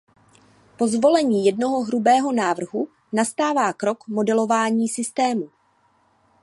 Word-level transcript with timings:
Po 0.77 0.87
zvolení 0.87 1.45
jednoho 1.45 1.83
hrubého 1.83 2.31
návrhu 2.31 2.87
nastává 3.13 3.73
krok 3.73 4.07
modelování 4.07 4.89
systému. 4.89 5.49